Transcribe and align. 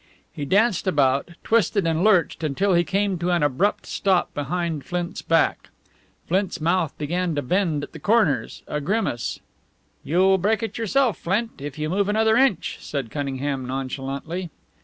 He 0.33 0.45
danced 0.45 0.87
about, 0.87 1.29
twisted 1.43 1.85
and 1.85 2.03
lurched 2.03 2.43
until 2.43 2.73
he 2.73 2.83
came 2.83 3.19
to 3.19 3.29
an 3.29 3.43
abrupt 3.43 3.85
stop 3.85 4.33
behind 4.33 4.83
Flint's 4.83 5.21
back. 5.21 5.69
Flint's 6.27 6.59
mouth 6.59 6.97
began 6.97 7.35
to 7.35 7.43
bend 7.43 7.83
at 7.83 7.91
the 7.91 7.99
corners 7.99 8.63
a 8.67 8.81
grimace. 8.81 9.39
"You'll 10.03 10.39
break 10.39 10.63
it 10.63 10.79
yourself, 10.79 11.17
Flint, 11.19 11.51
if 11.59 11.77
you 11.77 11.87
move 11.87 12.09
another 12.09 12.35
inch," 12.35 12.79
said 12.81 13.11
Cunningham, 13.11 13.67
nonchalantly. 13.67 14.49